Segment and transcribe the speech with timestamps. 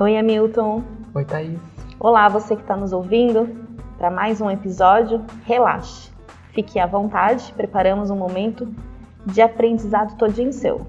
[0.00, 0.84] Oi, Hamilton.
[1.12, 1.58] Oi, Thaís.
[1.98, 3.48] Olá, você que está nos ouvindo
[3.98, 5.24] para mais um episódio.
[5.44, 6.12] Relaxe,
[6.52, 8.72] fique à vontade, preparamos um momento
[9.26, 10.86] de aprendizado todinho seu.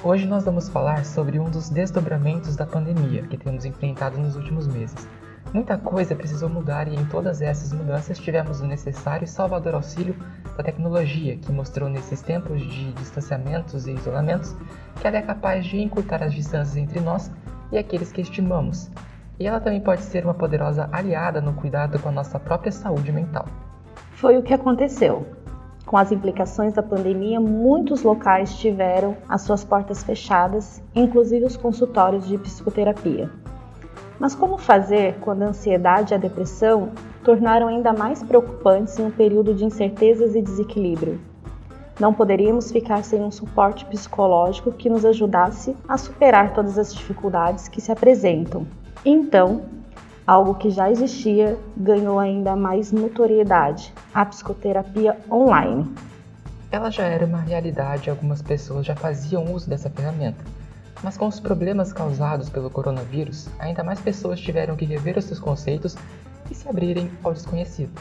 [0.00, 4.68] Hoje nós vamos falar sobre um dos desdobramentos da pandemia que temos enfrentado nos últimos
[4.68, 5.08] meses.
[5.52, 10.14] Muita coisa precisou mudar e em todas essas mudanças tivemos o necessário e salvador auxílio
[10.56, 14.54] da tecnologia, que mostrou nesses tempos de distanciamentos e isolamentos
[15.00, 17.28] que ela é capaz de encurtar as distâncias entre nós
[17.70, 18.90] e aqueles que estimamos.
[19.38, 23.12] E ela também pode ser uma poderosa aliada no cuidado com a nossa própria saúde
[23.12, 23.46] mental.
[24.12, 25.26] Foi o que aconteceu.
[25.84, 32.26] Com as implicações da pandemia, muitos locais tiveram as suas portas fechadas, inclusive os consultórios
[32.26, 33.30] de psicoterapia.
[34.18, 36.90] Mas como fazer quando a ansiedade e a depressão
[37.22, 41.20] tornaram ainda mais preocupantes em um período de incertezas e desequilíbrio?
[41.98, 47.68] Não poderíamos ficar sem um suporte psicológico que nos ajudasse a superar todas as dificuldades
[47.68, 48.66] que se apresentam.
[49.02, 49.62] Então,
[50.26, 55.90] algo que já existia ganhou ainda mais notoriedade: a psicoterapia online.
[56.70, 60.44] Ela já era uma realidade e algumas pessoas já faziam uso dessa ferramenta.
[61.02, 65.40] Mas com os problemas causados pelo coronavírus, ainda mais pessoas tiveram que rever os seus
[65.40, 65.96] conceitos
[66.50, 67.92] e se abrirem ao desconhecido.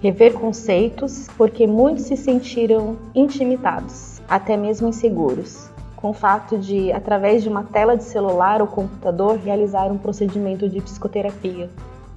[0.00, 7.42] Rever conceitos porque muitos se sentiram intimidados, até mesmo inseguros, com o fato de, através
[7.42, 11.68] de uma tela de celular ou computador, realizar um procedimento de psicoterapia.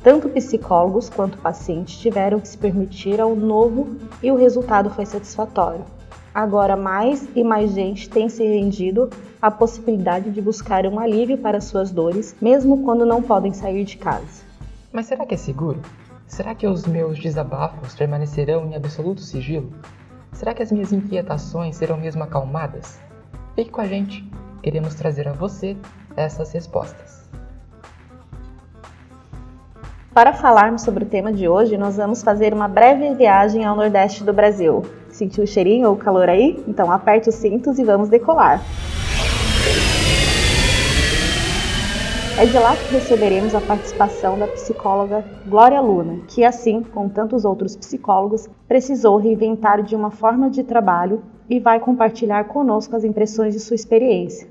[0.04, 5.84] Tanto psicólogos quanto pacientes tiveram que se permitir ao novo e o resultado foi satisfatório.
[6.34, 9.10] Agora, mais e mais gente tem se rendido
[9.42, 13.98] à possibilidade de buscar um alívio para suas dores, mesmo quando não podem sair de
[13.98, 14.44] casa.
[14.94, 15.80] Mas será que é seguro?
[16.32, 19.70] Será que os meus desabafos permanecerão em absoluto sigilo?
[20.32, 23.02] Será que as minhas inquietações serão mesmo acalmadas?
[23.54, 24.26] Fique com a gente,
[24.64, 25.76] queremos trazer a você
[26.16, 27.30] essas respostas.
[30.14, 34.23] Para falarmos sobre o tema de hoje, nós vamos fazer uma breve viagem ao Nordeste
[34.23, 34.84] do Brasil.
[35.10, 36.64] Sentiu o cheirinho ou o calor aí?
[36.66, 38.61] Então aperte os cintos e vamos decolar!
[42.37, 47.43] É de lá que receberemos a participação da psicóloga Glória Luna, que, assim como tantos
[47.43, 53.53] outros psicólogos, precisou reinventar de uma forma de trabalho e vai compartilhar conosco as impressões
[53.53, 54.47] de sua experiência.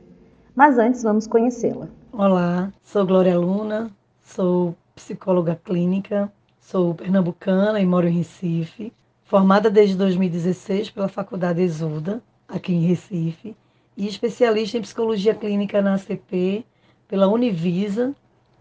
[0.54, 1.88] Mas antes, vamos conhecê-la.
[2.12, 3.90] Olá, sou Glória Luna,
[4.22, 6.30] sou psicóloga clínica,
[6.60, 8.92] sou pernambucana e moro em Recife,
[9.24, 13.56] formada desde 2016 pela Faculdade Exuda, aqui em Recife,
[13.96, 16.64] e especialista em psicologia clínica na ACP
[17.10, 18.14] pela Univisa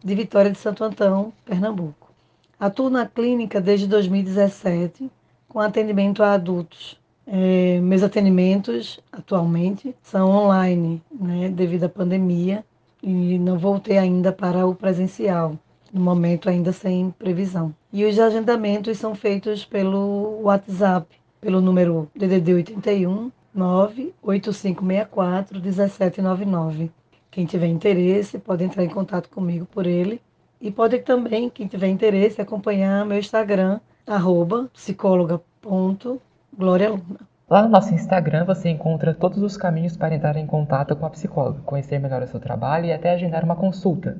[0.04, 2.12] de Vitória de Santo Antão, Pernambuco.
[2.60, 5.12] Atuo na clínica desde 2017
[5.48, 7.00] com atendimento a adultos.
[7.28, 12.66] É, meus atendimentos atualmente são online, né, devido à pandemia,
[13.04, 15.56] e não voltei ainda para o presencial,
[15.94, 17.72] no momento ainda sem previsão.
[17.94, 21.06] E os agendamentos são feitos pelo WhatsApp,
[21.40, 26.92] pelo número DDD 81 98564 1799.
[27.32, 30.22] Quem tiver interesse pode entrar em contato comigo por ele.
[30.60, 37.30] E pode também, quem tiver interesse, acompanhar meu Instagram, arroba psicóloga.glorialuna.
[37.50, 41.10] Lá no nosso Instagram você encontra todos os caminhos para entrar em contato com a
[41.10, 44.18] psicóloga, conhecer melhor o seu trabalho e até agendar uma consulta.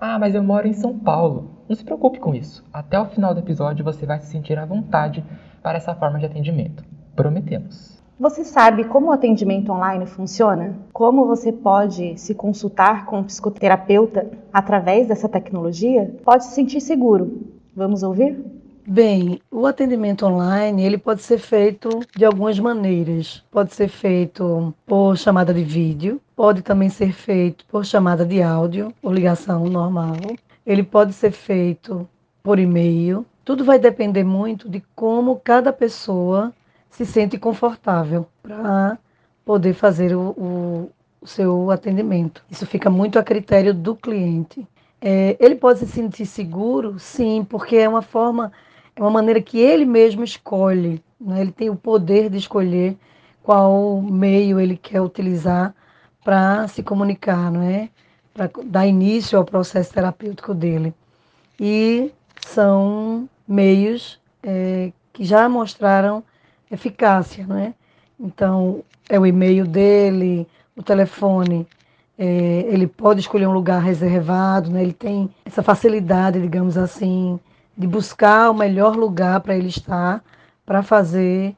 [0.00, 1.50] Ah, mas eu moro em São Paulo.
[1.68, 2.64] Não se preocupe com isso.
[2.72, 5.24] Até o final do episódio você vai se sentir à vontade
[5.62, 6.84] para essa forma de atendimento.
[7.14, 8.01] Prometemos.
[8.22, 10.76] Você sabe como o atendimento online funciona?
[10.92, 16.14] Como você pode se consultar com um psicoterapeuta através dessa tecnologia?
[16.22, 17.48] Pode se sentir seguro.
[17.74, 18.38] Vamos ouvir?
[18.86, 23.42] Bem, o atendimento online ele pode ser feito de algumas maneiras.
[23.50, 28.94] Pode ser feito por chamada de vídeo, pode também ser feito por chamada de áudio
[29.04, 30.14] ligação normal.
[30.64, 32.08] Ele pode ser feito
[32.40, 33.26] por e-mail.
[33.44, 36.52] Tudo vai depender muito de como cada pessoa
[36.92, 38.98] se sente confortável para
[39.44, 40.90] poder fazer o,
[41.22, 42.44] o, seu atendimento.
[42.50, 44.66] Isso fica muito a critério do cliente.
[45.00, 48.52] É, ele pode se sentir seguro, sim, porque é uma forma,
[48.94, 51.02] é uma maneira que ele mesmo escolhe.
[51.20, 51.40] Né?
[51.40, 52.96] Ele tem o poder de escolher
[53.42, 55.74] qual meio ele quer utilizar
[56.22, 57.88] para se comunicar, não é?
[58.34, 60.94] Para dar início ao processo terapêutico dele.
[61.58, 62.12] E
[62.46, 66.22] são meios é, que já mostraram
[66.72, 67.74] eficácia, né?
[68.18, 70.46] Então, é o e-mail dele,
[70.76, 71.66] o telefone,
[72.18, 72.24] é,
[72.68, 74.82] ele pode escolher um lugar reservado, né?
[74.82, 77.38] Ele tem essa facilidade, digamos assim,
[77.76, 80.22] de buscar o melhor lugar para ele estar,
[80.64, 81.54] para fazer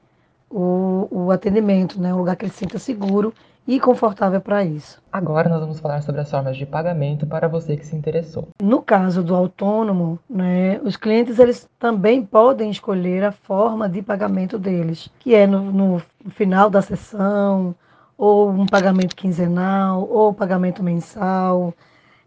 [0.50, 2.14] o, o atendimento, né?
[2.14, 3.34] um lugar que ele sinta seguro
[3.66, 5.00] e confortável para isso.
[5.10, 8.48] Agora nós vamos falar sobre as formas de pagamento para você que se interessou.
[8.62, 14.58] No caso do autônomo, né, os clientes eles também podem escolher a forma de pagamento
[14.58, 17.74] deles, que é no, no final da sessão,
[18.16, 21.72] ou um pagamento quinzenal, ou pagamento mensal.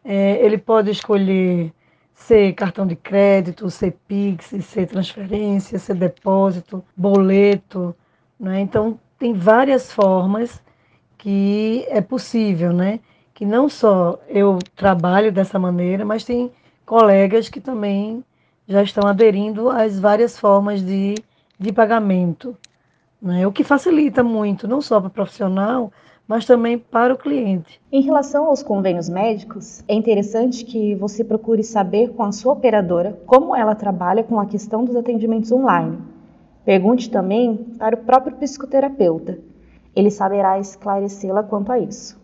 [0.03, 1.71] É, ele pode escolher
[2.13, 7.95] ser cartão de crédito, ser Pix, ser transferência, ser depósito, boleto.
[8.39, 8.59] Né?
[8.59, 10.61] Então, tem várias formas
[11.17, 12.99] que é possível, né?
[13.33, 16.51] Que não só eu trabalho dessa maneira, mas tem
[16.85, 18.23] colegas que também
[18.67, 21.15] já estão aderindo às várias formas de,
[21.59, 22.55] de pagamento,
[23.21, 23.47] né?
[23.47, 25.91] o que facilita muito, não só para o profissional,
[26.27, 27.79] mas também para o cliente.
[27.89, 33.17] Em relação aos convênios médicos, é interessante que você procure saber com a sua operadora
[33.25, 35.97] como ela trabalha com a questão dos atendimentos online.
[36.65, 39.39] Pergunte também para o próprio psicoterapeuta
[39.97, 42.19] ele saberá esclarecê-la quanto a isso.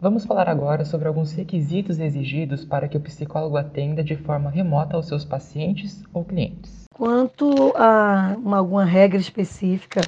[0.00, 4.96] Vamos falar agora sobre alguns requisitos exigidos para que o psicólogo atenda de forma remota
[4.96, 6.84] aos seus pacientes ou clientes.
[6.94, 10.00] Quanto a uma, alguma regra específica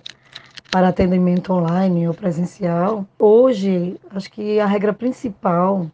[0.71, 5.87] para atendimento online ou presencial, hoje acho que a regra principal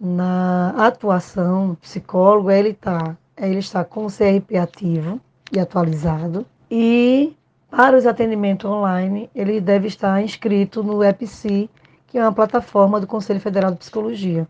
[0.00, 5.20] na atuação psicólogo é ele estar, tá, é ele estar com o CRP ativo
[5.52, 7.36] e atualizado e
[7.70, 11.68] para os atendimentos online, ele deve estar inscrito no EPC,
[12.06, 14.48] que é uma plataforma do Conselho Federal de Psicologia,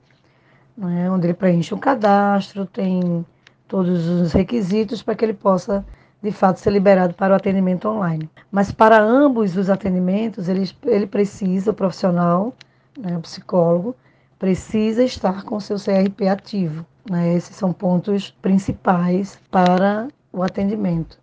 [0.77, 3.27] né, onde ele preenche um cadastro, tem
[3.67, 5.85] todos os requisitos para que ele possa,
[6.23, 8.31] de fato, ser liberado para o atendimento online.
[8.51, 12.55] Mas para ambos os atendimentos, ele, ele precisa, o profissional,
[12.97, 13.97] né, o psicólogo,
[14.39, 16.87] precisa estar com seu CRP ativo.
[17.11, 17.35] Né?
[17.35, 21.19] Esses são pontos principais para o atendimento.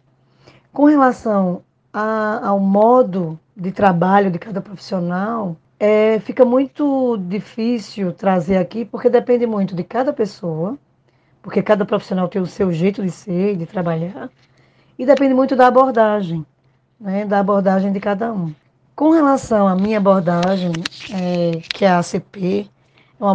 [0.74, 1.64] Com relação
[1.98, 9.10] a, ao modo de trabalho de cada profissional, é, fica muito difícil trazer aqui, porque
[9.10, 10.78] depende muito de cada pessoa,
[11.42, 14.30] porque cada profissional tem o seu jeito de ser, de trabalhar,
[15.00, 16.46] e depende muito da abordagem,
[17.00, 18.54] né, da abordagem de cada um.
[18.94, 20.74] Com relação à minha abordagem,
[21.14, 22.70] é, que é a ACP,
[23.18, 23.32] é uma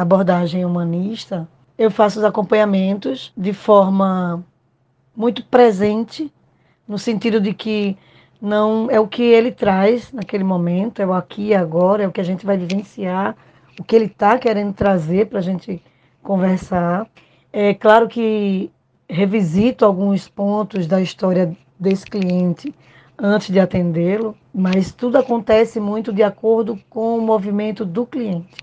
[0.00, 1.46] abordagem humanista,
[1.76, 4.42] eu faço os acompanhamentos de forma
[5.14, 6.32] muito presente
[6.86, 7.96] no sentido de que
[8.40, 12.12] não é o que ele traz naquele momento, é o aqui e agora, é o
[12.12, 13.36] que a gente vai vivenciar,
[13.78, 15.82] o que ele está querendo trazer para a gente
[16.22, 17.06] conversar.
[17.52, 18.70] É claro que
[19.08, 22.74] revisito alguns pontos da história desse cliente
[23.18, 28.56] antes de atendê-lo, mas tudo acontece muito de acordo com o movimento do cliente.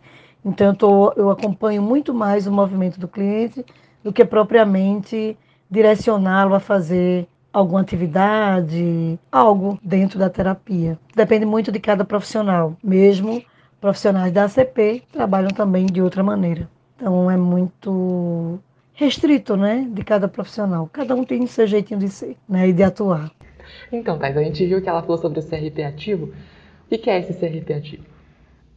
[0.44, 3.66] Então, eu, tô, eu acompanho muito mais o movimento do cliente
[4.04, 5.38] do que propriamente
[5.70, 10.98] direcioná-lo a fazer alguma atividade, algo dentro da terapia.
[11.16, 12.76] Depende muito de cada profissional.
[12.84, 13.44] Mesmo
[13.80, 16.70] profissionais da ACP trabalham também de outra maneira.
[16.96, 18.60] Então é muito
[18.94, 20.88] restrito, né, de cada profissional.
[20.94, 23.32] Cada um tem seu jeitinho de ser, né, e de atuar.
[23.92, 26.32] Então, Thais, a gente viu que ela falou sobre o CRP ativo.
[26.92, 28.04] O que é esse CRP ativo?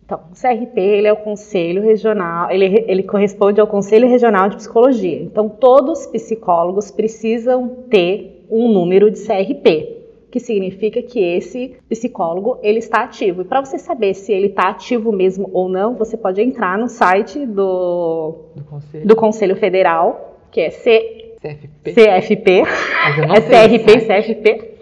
[0.05, 4.57] Então, o CRP ele é o Conselho Regional, ele, ele corresponde ao Conselho Regional de
[4.57, 5.23] Psicologia.
[5.23, 12.59] Então, todos os psicólogos precisam ter um número de CRP, que significa que esse psicólogo
[12.63, 13.43] ele está ativo.
[13.43, 16.89] E para você saber se ele está ativo mesmo ou não, você pode entrar no
[16.89, 19.07] site do, do, Conselho.
[19.07, 21.93] do Conselho Federal, que é C, CFP.
[21.93, 22.63] CFP.
[22.63, 24.75] é CRP CFP.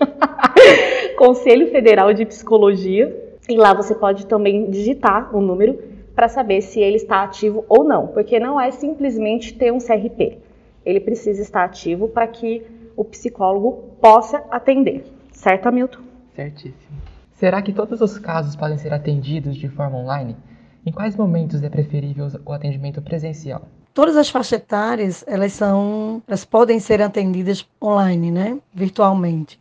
[1.19, 3.15] Conselho Federal de Psicologia.
[3.49, 5.79] E lá você pode também digitar o um número
[6.15, 10.39] para saber se ele está ativo ou não, porque não é simplesmente ter um CRP.
[10.85, 12.63] Ele precisa estar ativo para que
[12.97, 15.05] o psicólogo possa atender.
[15.33, 16.01] Certo, Hamilton?
[16.35, 17.01] Certíssimo.
[17.33, 20.37] Será que todos os casos podem ser atendidos de forma online?
[20.85, 23.63] Em quais momentos é preferível o atendimento presencial?
[23.95, 29.61] Todas as faixas etárias, elas são, elas podem ser atendidas online, né, virtualmente.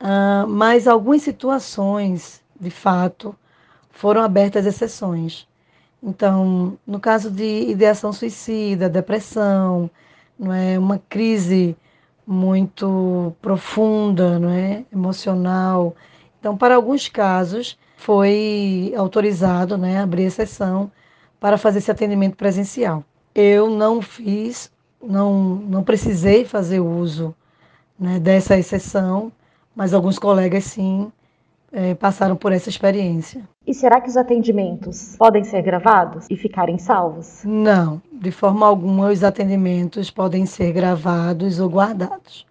[0.00, 3.34] Uh, mas algumas situações, de fato,
[3.90, 5.46] foram abertas exceções.
[6.02, 9.90] Então, no caso de ideação suicida, depressão,
[10.38, 11.76] não é uma crise
[12.28, 14.84] muito profunda, não é?
[14.92, 15.96] emocional.
[16.38, 20.92] Então, para alguns casos, foi autorizado né, abrir exceção
[21.40, 23.02] para fazer esse atendimento presencial.
[23.34, 24.70] Eu não fiz,
[25.02, 27.34] não, não precisei fazer uso
[27.98, 29.32] né, dessa exceção,
[29.74, 31.10] mas alguns colegas sim
[31.72, 33.42] é, passaram por essa experiência.
[33.66, 37.42] E será que os atendimentos podem ser gravados e ficarem salvos?
[37.44, 42.46] Não, de forma alguma os atendimentos podem ser gravados ou guardados.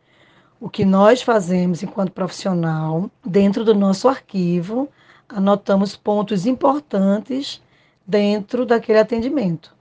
[0.59, 4.89] o que nós fazemos enquanto profissional, dentro do nosso arquivo,
[5.29, 7.61] anotamos pontos importantes
[8.05, 9.75] dentro daquele atendimento,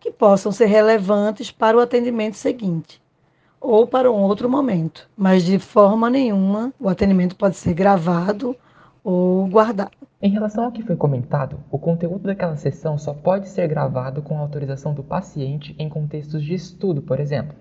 [0.00, 3.00] que possam ser relevantes para o atendimento seguinte
[3.60, 8.56] ou para um outro momento, mas de forma nenhuma o atendimento pode ser gravado
[9.04, 9.90] ou guardado.
[10.22, 14.38] Em relação ao que foi comentado, o conteúdo daquela sessão só pode ser gravado com
[14.38, 17.54] autorização do paciente em contextos de estudo, por exemplo.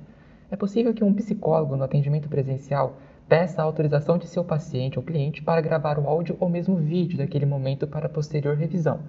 [0.49, 5.05] É possível que um psicólogo no atendimento presencial peça a autorização de seu paciente ou
[5.05, 8.99] cliente para gravar o áudio ou mesmo vídeo daquele momento para posterior revisão.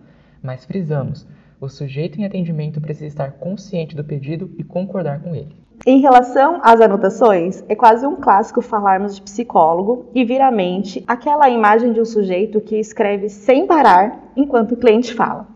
[0.42, 1.26] Mas frisamos,
[1.60, 5.56] o sujeito em atendimento precisa estar consciente do pedido e concordar com ele.
[5.86, 11.02] Em relação às anotações, é quase um clássico falarmos de psicólogo e vir à mente
[11.06, 15.46] aquela imagem de um sujeito que escreve sem parar enquanto o cliente fala.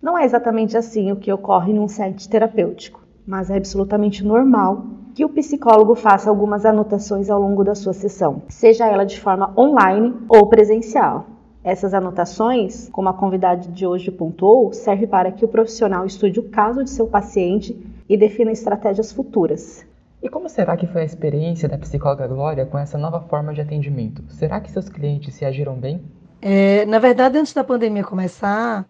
[0.00, 4.82] Não é exatamente assim o que ocorre num set terapêutico, mas é absolutamente normal
[5.14, 9.52] que o psicólogo faça algumas anotações ao longo da sua sessão, seja ela de forma
[9.58, 11.26] online ou presencial.
[11.62, 16.48] Essas anotações, como a convidada de hoje pontuou, serve para que o profissional estude o
[16.48, 17.78] caso de seu paciente
[18.10, 19.86] e defina estratégias futuras.
[20.20, 23.60] E como será que foi a experiência da psicóloga Glória com essa nova forma de
[23.60, 24.24] atendimento?
[24.30, 26.02] Será que seus clientes se agiram bem?
[26.42, 28.84] É, na verdade, antes da pandemia começar,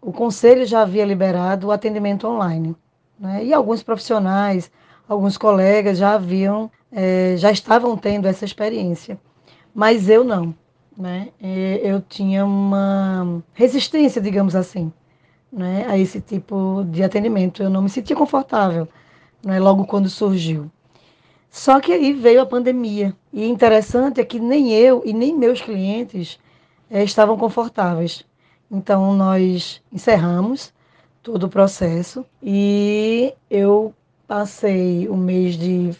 [0.00, 2.76] o conselho já havia liberado o atendimento online.
[3.18, 3.44] Né?
[3.46, 4.70] E alguns profissionais,
[5.08, 9.18] alguns colegas já haviam, é, já estavam tendo essa experiência.
[9.74, 10.54] Mas eu não.
[10.96, 11.30] Né?
[11.82, 14.92] Eu tinha uma resistência, digamos assim
[15.52, 17.62] né, a esse tipo de atendimento.
[17.62, 18.88] Eu não me sentia confortável
[19.44, 20.70] né, logo quando surgiu.
[21.50, 23.14] Só que aí veio a pandemia.
[23.32, 26.38] E interessante é que nem eu e nem meus clientes
[26.88, 28.24] é, estavam confortáveis.
[28.70, 30.72] Então nós encerramos
[31.22, 33.92] todo o processo e eu
[34.28, 35.90] passei o mês de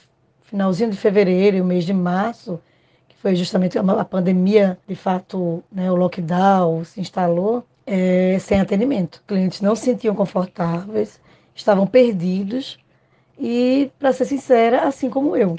[0.42, 2.60] finalzinho de fevereiro e o mês de março,
[3.08, 9.20] que foi justamente a pandemia, de fato, né, o lockdown se instalou, é, sem atendimento.
[9.26, 11.20] Clientes não se sentiam confortáveis,
[11.52, 12.78] estavam perdidos
[13.36, 15.58] e, para ser sincera, assim como eu.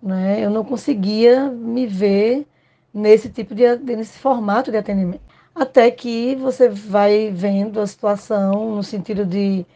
[0.00, 0.44] Né?
[0.44, 2.46] Eu não conseguia me ver
[2.94, 5.20] nesse tipo de nesse formato de atendimento.
[5.52, 9.66] Até que você vai vendo a situação no sentido de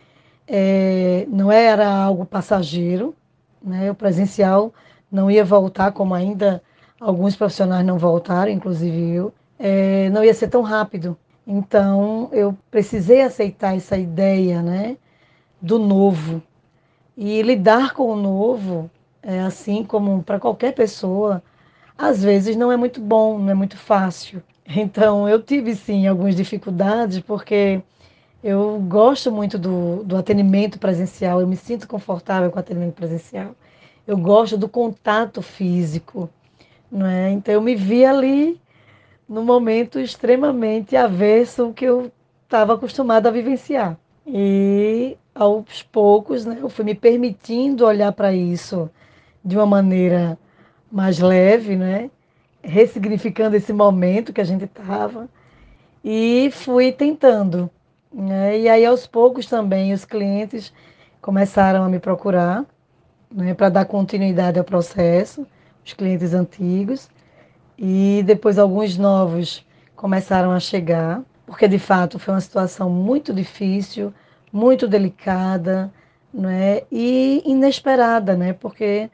[0.46, 3.12] é, não era algo passageiro,
[3.60, 3.90] né?
[3.90, 4.72] o presencial
[5.10, 6.62] não ia voltar, como ainda
[7.00, 11.16] alguns profissionais não voltaram, inclusive eu, é, não ia ser tão rápido.
[11.46, 14.96] Então, eu precisei aceitar essa ideia, né,
[15.60, 16.42] do novo.
[17.16, 18.90] E lidar com o novo,
[19.22, 21.42] é, assim como para qualquer pessoa,
[21.98, 24.42] às vezes não é muito bom, não é muito fácil.
[24.74, 27.82] Então, eu tive sim algumas dificuldades, porque
[28.42, 33.56] eu gosto muito do, do atendimento presencial, eu me sinto confortável com o atendimento presencial.
[34.06, 36.30] Eu gosto do contato físico,
[36.90, 37.32] não é?
[37.32, 38.61] Então, eu me vi ali
[39.32, 42.12] num momento extremamente averso ao que eu
[42.44, 43.96] estava acostumada a vivenciar.
[44.26, 48.90] E aos poucos, né, eu fui me permitindo olhar para isso
[49.42, 50.38] de uma maneira
[50.90, 52.10] mais leve, né,
[52.62, 55.26] ressignificando esse momento que a gente estava
[56.04, 57.70] e fui tentando.
[58.12, 60.74] Né, e aí aos poucos também os clientes
[61.22, 62.66] começaram a me procurar
[63.30, 65.46] né, para dar continuidade ao processo,
[65.82, 67.08] os clientes antigos.
[67.78, 74.12] E depois alguns novos começaram a chegar, porque de fato foi uma situação muito difícil,
[74.52, 75.92] muito delicada,
[76.32, 76.82] né?
[76.90, 78.52] E inesperada, né?
[78.52, 79.10] Porque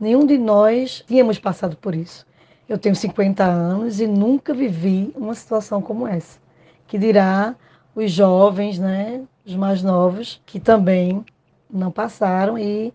[0.00, 2.26] nenhum de nós tínhamos passado por isso.
[2.68, 6.38] Eu tenho 50 anos e nunca vivi uma situação como essa.
[6.86, 7.54] Que dirá
[7.94, 11.24] os jovens, né, os mais novos, que também
[11.70, 12.92] não passaram e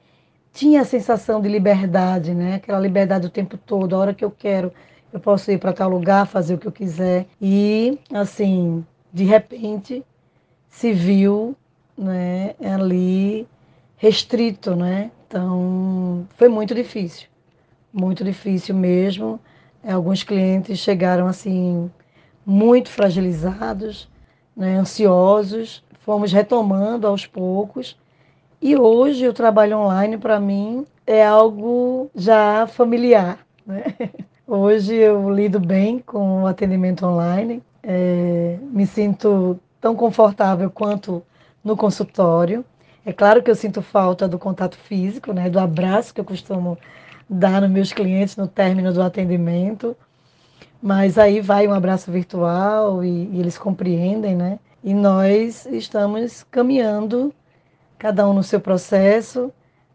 [0.54, 2.56] tinha a sensação de liberdade, né?
[2.56, 4.72] Aquela liberdade o tempo todo, a hora que eu quero,
[5.14, 7.28] eu posso ir para tal lugar, fazer o que eu quiser.
[7.42, 10.04] E, assim, de repente,
[10.70, 11.56] se viu
[11.98, 13.48] né, ali
[13.98, 15.12] restrito, né?
[15.28, 17.28] Então, foi muito difícil,
[17.94, 19.40] muito difícil mesmo.
[19.84, 21.92] Alguns clientes chegaram, assim,
[22.46, 24.10] muito fragilizados,
[24.56, 25.84] né, ansiosos.
[26.00, 27.98] Fomos retomando aos poucos.
[28.62, 33.84] E hoje o trabalho online, para mim, é algo já familiar, né?
[34.54, 41.24] Hoje eu lido bem com o atendimento online, é, me sinto tão confortável quanto
[41.64, 42.66] no consultório.
[43.06, 46.78] É claro que eu sinto falta do contato físico, né, do abraço que eu costumo
[47.30, 49.96] dar nos meus clientes no término do atendimento,
[50.84, 54.60] mas aí vai um abraço virtual e, e eles compreendem, né?
[54.84, 57.34] E nós estamos caminhando,
[57.98, 59.50] cada um no seu processo,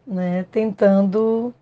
[0.07, 1.53] né, tentando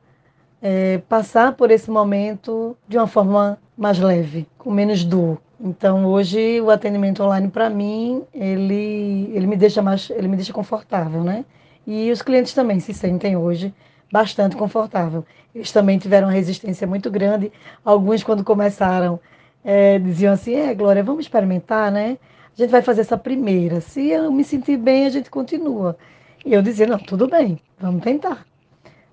[0.62, 5.40] é, passar por esse momento de uma forma mais leve, com menos dor.
[5.60, 10.52] Então hoje o atendimento online para mim ele ele me deixa mais ele me deixa
[10.52, 11.46] confortável, né?
[11.88, 13.74] E os clientes também se sentem hoje
[14.12, 15.26] bastante confortável.
[15.54, 17.52] Eles também tiveram uma resistência muito grande.
[17.84, 19.20] Alguns quando começaram
[19.64, 22.18] é, diziam assim, é Glória, vamos experimentar, né?
[22.58, 23.82] A gente vai fazer essa primeira.
[23.82, 25.98] Se eu me sentir bem, a gente continua.
[26.46, 28.46] E eu dizia, não, tudo bem, vamos tentar.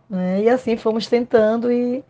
[0.09, 0.42] Né?
[0.42, 2.04] E assim fomos tentando e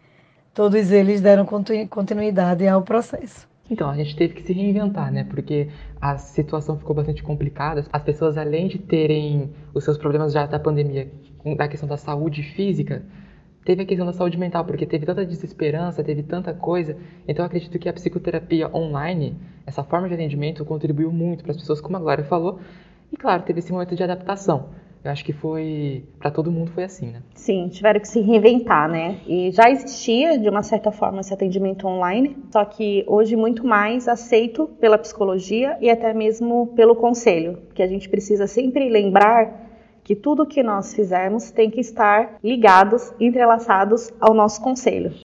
[0.55, 1.47] todos eles deram
[1.89, 3.49] continuidade ao processo.
[3.71, 5.25] Então, a gente teve que se reinventar, né?
[5.25, 5.69] Porque
[6.01, 7.87] a situação ficou bastante complicada.
[7.91, 11.11] As pessoas, além de terem os seus problemas já da pandemia,
[11.57, 13.03] da questão da saúde física,
[13.65, 16.99] teve a questão da saúde mental, porque teve tanta desesperança, teve tanta coisa.
[17.27, 21.81] Então, acredito que a psicoterapia online, essa forma de atendimento, contribuiu muito para as pessoas,
[21.81, 22.61] como a Glória falou.
[23.11, 24.71] E, claro, teve esse momento de adaptação
[25.05, 27.23] eu acho que foi para todo mundo foi assim, né?
[27.35, 29.19] Sim, tiveram que se reinventar, né?
[29.27, 34.07] E já existia de uma certa forma esse atendimento online, só que hoje muito mais
[34.07, 39.71] aceito pela psicologia e até mesmo pelo conselho, que a gente precisa sempre lembrar
[40.05, 45.22] que tudo que nós fizermos tem que estar ligados, entrelaçados ao nosso conselho.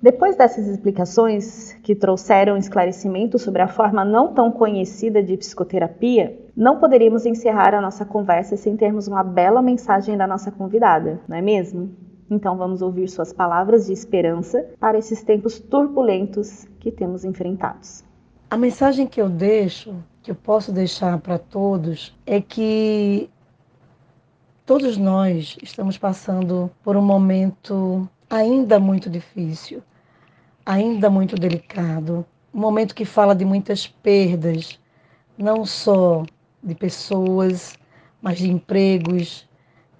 [0.00, 6.78] Depois dessas explicações que trouxeram esclarecimento sobre a forma não tão conhecida de psicoterapia, não
[6.78, 11.40] poderíamos encerrar a nossa conversa sem termos uma bela mensagem da nossa convidada, não é
[11.40, 11.90] mesmo?
[12.30, 18.04] Então vamos ouvir suas palavras de esperança para esses tempos turbulentos que temos enfrentados.
[18.50, 23.30] A mensagem que eu deixo, que eu posso deixar para todos, é que
[24.66, 29.82] todos nós estamos passando por um momento ainda muito difícil
[30.66, 34.80] ainda muito delicado, um momento que fala de muitas perdas,
[35.38, 36.24] não só
[36.60, 37.78] de pessoas,
[38.20, 39.48] mas de empregos,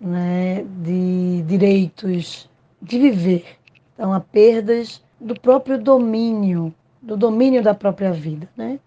[0.00, 2.50] né, de direitos,
[2.83, 3.47] de viver.
[3.95, 8.49] Então, há perdas do próprio domínio, do domínio da própria vida.
[8.56, 8.80] Né?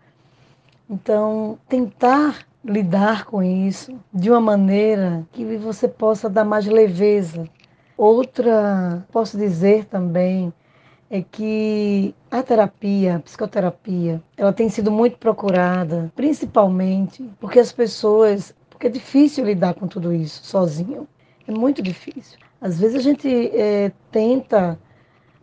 [0.89, 7.47] Então, tentar lidar com isso de uma maneira que você possa dar mais leveza.
[7.99, 10.53] Outra, posso dizer também,
[11.09, 18.55] é que a terapia, a psicoterapia, ela tem sido muito procurada, principalmente porque as pessoas,
[18.69, 21.09] porque é difícil lidar com tudo isso sozinho,
[21.45, 22.39] é muito difícil.
[22.61, 24.79] Às vezes a gente é, tenta,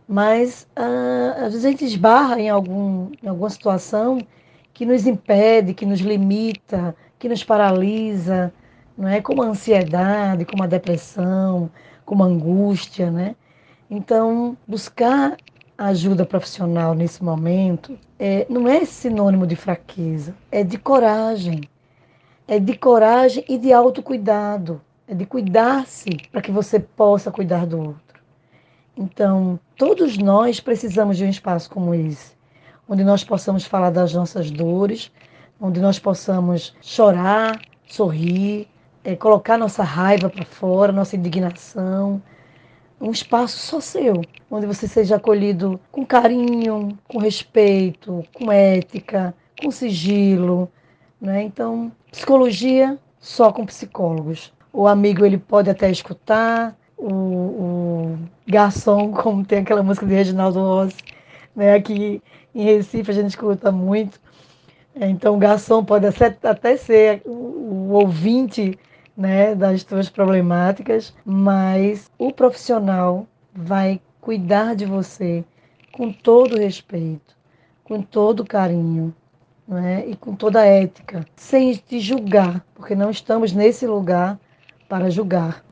[0.07, 4.17] mas ah, às vezes a gente esbarra em, algum, em alguma situação
[4.73, 8.51] que nos impede, que nos limita, que nos paralisa,
[8.97, 9.21] não é?
[9.21, 11.69] Como a ansiedade, como a depressão,
[12.07, 13.35] como a angústia, né?
[13.91, 15.35] Então, buscar
[15.77, 21.61] ajuda profissional nesse momento é, não é sinônimo de fraqueza, é de coragem.
[22.47, 24.81] É de coragem e de autocuidado.
[25.05, 28.21] É de cuidar-se para que você possa cuidar do outro.
[28.95, 32.31] Então, todos nós precisamos de um espaço como esse,
[32.87, 35.11] onde nós possamos falar das nossas dores,
[35.59, 38.69] onde nós possamos chorar, sorrir,
[39.07, 42.21] é, colocar nossa raiva para fora, nossa indignação,
[42.99, 49.71] um espaço só seu, onde você seja acolhido com carinho, com respeito, com ética, com
[49.71, 50.69] sigilo,
[51.21, 51.41] né?
[51.41, 54.51] Então, psicologia só com psicólogos.
[54.73, 60.59] O amigo ele pode até escutar, o, o garçom, como tem aquela música de Reginaldo
[60.59, 60.97] Rossi,
[61.55, 61.75] né?
[61.75, 62.21] Aqui
[62.53, 64.19] em Recife a gente escuta muito.
[64.93, 66.05] Então, o garçom pode
[66.43, 68.77] até ser o ouvinte
[69.17, 75.43] né, das tuas problemáticas, mas o profissional vai cuidar de você
[75.91, 77.35] com todo respeito,
[77.83, 79.13] com todo carinho,
[79.67, 84.39] né, e com toda ética, sem te julgar, porque não estamos nesse lugar
[84.87, 85.65] para julgar.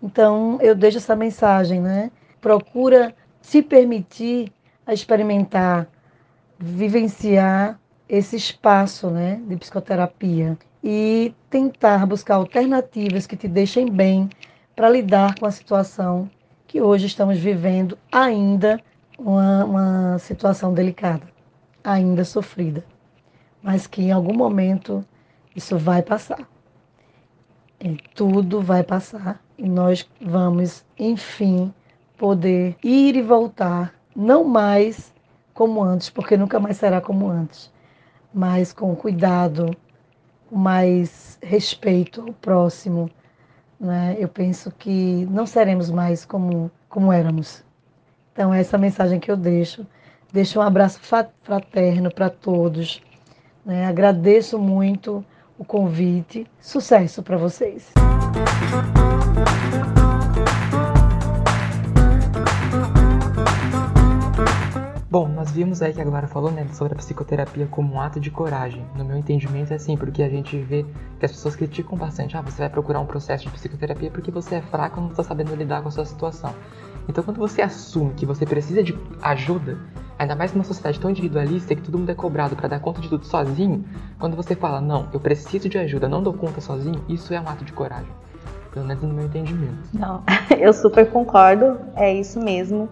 [0.00, 2.10] Então, eu deixo essa mensagem, né?
[2.40, 4.52] Procura se permitir
[4.86, 5.88] a experimentar,
[6.58, 14.28] vivenciar esse espaço, né, de psicoterapia e tentar buscar alternativas que te deixem bem
[14.76, 16.28] para lidar com a situação
[16.66, 18.78] que hoje estamos vivendo, ainda
[19.18, 21.26] uma, uma situação delicada,
[21.82, 22.84] ainda sofrida,
[23.62, 25.02] mas que em algum momento
[25.56, 26.46] isso vai passar.
[27.80, 31.72] E tudo vai passar e nós vamos, enfim,
[32.18, 35.14] poder ir e voltar, não mais
[35.54, 37.72] como antes, porque nunca mais será como antes,
[38.34, 39.74] mas com cuidado,
[40.50, 43.10] mais respeito ao próximo,
[43.78, 44.16] né?
[44.18, 47.64] eu penso que não seremos mais como, como éramos.
[48.32, 49.86] Então, essa é a mensagem que eu deixo.
[50.32, 51.00] Deixo um abraço
[51.42, 53.00] fraterno para todos.
[53.64, 53.86] Né?
[53.86, 55.24] Agradeço muito
[55.56, 56.46] o convite.
[56.60, 57.92] Sucesso para vocês.
[65.14, 68.18] Bom, nós vimos aí que a Glória falou né, sobre a psicoterapia como um ato
[68.18, 68.84] de coragem.
[68.96, 70.84] No meu entendimento é assim, porque a gente vê
[71.20, 72.36] que as pessoas criticam bastante.
[72.36, 75.22] Ah, você vai procurar um processo de psicoterapia porque você é fraco e não está
[75.22, 76.52] sabendo lidar com a sua situação.
[77.08, 79.78] Então, quando você assume que você precisa de ajuda,
[80.18, 83.08] ainda mais numa sociedade tão individualista que todo mundo é cobrado para dar conta de
[83.08, 83.84] tudo sozinho,
[84.18, 87.48] quando você fala, não, eu preciso de ajuda, não dou conta sozinho, isso é um
[87.48, 88.10] ato de coragem.
[88.72, 89.78] Pelo menos no meu entendimento.
[89.92, 90.24] Não,
[90.58, 92.88] eu super concordo, é isso mesmo.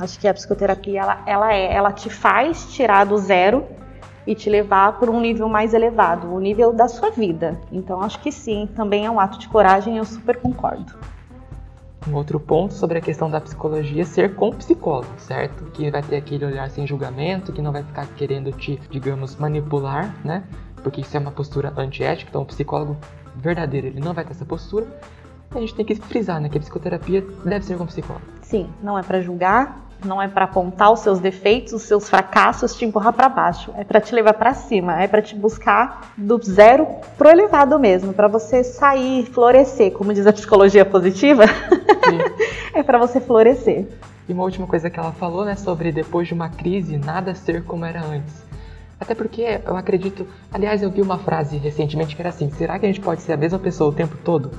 [0.00, 3.66] Acho que a psicoterapia, ela, ela, é, ela te faz tirar do zero
[4.26, 7.60] e te levar para um nível mais elevado, o nível da sua vida.
[7.70, 10.94] Então, acho que sim, também é um ato de coragem, eu super concordo.
[12.08, 15.64] Um outro ponto sobre a questão da psicologia ser com psicólogo, certo?
[15.72, 20.14] Que vai ter aquele olhar sem julgamento, que não vai ficar querendo te, digamos, manipular,
[20.24, 20.44] né?
[20.82, 22.96] Porque isso é uma postura antiética, então o psicólogo
[23.36, 24.86] verdadeiro, ele não vai ter essa postura.
[25.50, 28.24] A gente tem que frisar, né, que a psicoterapia deve ser com psicólogo.
[28.40, 32.74] Sim, não é para julgar, não é para apontar os seus defeitos, os seus fracassos,
[32.74, 33.72] te empurrar para baixo.
[33.76, 36.86] É para te levar para cima, é para te buscar do zero
[37.16, 41.44] pro elevado mesmo, para você sair, florescer, como diz a psicologia positiva.
[42.74, 43.86] é para você florescer.
[44.28, 47.64] E uma última coisa que ela falou, né, sobre depois de uma crise, nada ser
[47.64, 48.44] como era antes.
[49.00, 52.84] Até porque eu acredito, aliás, eu vi uma frase recentemente que era assim: será que
[52.84, 54.50] a gente pode ser a mesma pessoa o tempo todo?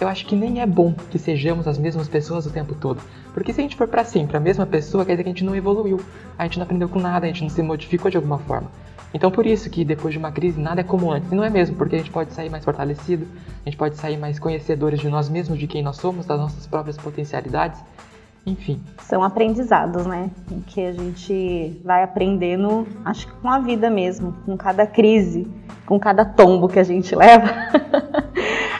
[0.00, 3.00] Eu acho que nem é bom que sejamos as mesmas pessoas o tempo todo.
[3.32, 5.44] Porque se a gente for para sempre a mesma pessoa, quer dizer que a gente
[5.44, 6.00] não evoluiu,
[6.38, 8.70] a gente não aprendeu com nada, a gente não se modificou de alguma forma.
[9.14, 11.32] Então por isso que depois de uma crise nada é como antes.
[11.32, 13.26] E não é mesmo, porque a gente pode sair mais fortalecido,
[13.64, 16.66] a gente pode sair mais conhecedores de nós mesmos, de quem nós somos, das nossas
[16.66, 17.82] próprias potencialidades.
[18.44, 18.80] Enfim.
[19.00, 20.30] São aprendizados, né?
[20.68, 25.50] Que a gente vai aprendendo, acho que com a vida mesmo, com cada crise,
[25.84, 27.48] com cada tombo que a gente leva.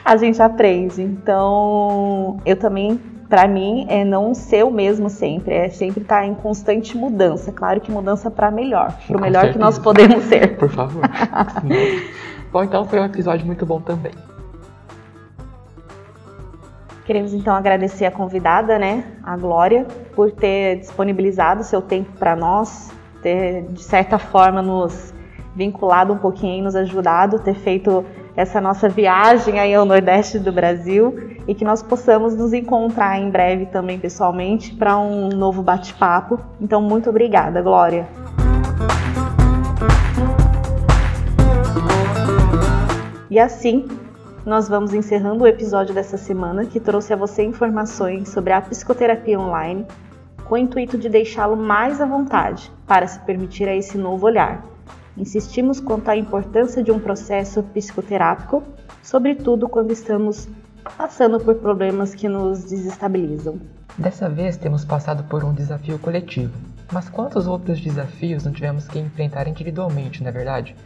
[0.07, 1.03] a gente aprende.
[1.03, 2.97] Então, eu também,
[3.29, 7.51] para mim, é não ser o mesmo sempre, é sempre estar em constante mudança.
[7.51, 9.53] Claro que mudança para melhor, para o melhor certeza.
[9.53, 10.57] que nós podemos ser.
[10.59, 11.03] Por favor.
[12.53, 14.13] bom, então foi um episódio muito bom também.
[17.05, 22.93] Queremos então agradecer a convidada, né, a Glória, por ter disponibilizado seu tempo para nós,
[23.23, 25.13] ter de certa forma nos
[25.55, 28.05] vinculado um pouquinho, nos ajudado, ter feito
[28.37, 33.31] essa nossa viagem aí ao Nordeste do Brasil e que nós possamos nos encontrar em
[33.31, 36.39] breve também pessoalmente para um novo bate-papo.
[36.61, 38.07] Então, muito obrigada, Glória.
[43.31, 43.89] E assim,
[44.45, 49.41] nós vamos encerrando o episódio dessa semana que trouxe a você informações sobre a psicoterapia
[49.41, 49.87] online
[50.45, 54.76] com o intuito de deixá-lo mais à vontade para se permitir a esse novo olhar
[55.17, 58.63] Insistimos quanto à importância de um processo psicoterápico,
[59.03, 60.47] sobretudo quando estamos
[60.99, 63.59] passando por problemas que nos desestabilizam.
[63.97, 66.53] Dessa vez temos passado por um desafio coletivo,
[66.93, 70.77] mas quantos outros desafios não tivemos que enfrentar individualmente, não é verdade?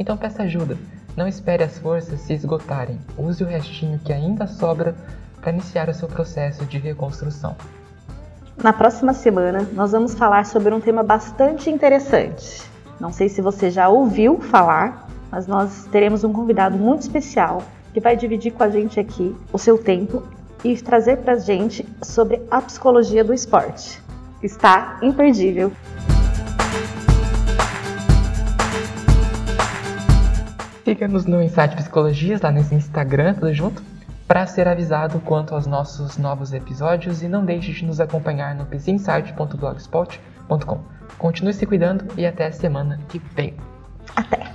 [0.00, 0.76] Então peça ajuda,
[1.16, 4.96] não espere as forças se esgotarem, use o restinho que ainda sobra
[5.40, 7.54] para iniciar o seu processo de reconstrução.
[8.60, 13.70] Na próxima semana, nós vamos falar sobre um tema bastante interessante não sei se você
[13.70, 18.70] já ouviu falar, mas nós teremos um convidado muito especial que vai dividir com a
[18.70, 20.22] gente aqui o seu tempo
[20.64, 24.00] e trazer para a gente sobre a psicologia do esporte.
[24.42, 25.70] Está imperdível.
[30.84, 33.82] Siga-nos no Insight Psicologias, lá nesse Instagram, tudo junto,
[34.26, 38.64] para ser avisado quanto aos nossos novos episódios e não deixe de nos acompanhar no
[38.66, 40.95] psinsight.blogspot.com.
[41.18, 43.54] Continue se cuidando e até a semana que vem.
[44.14, 44.46] Até!